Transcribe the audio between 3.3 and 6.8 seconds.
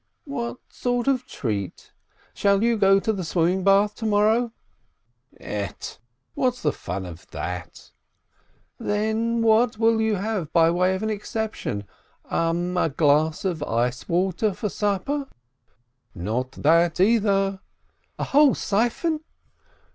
ming bath to morrow?" "Ett! What's the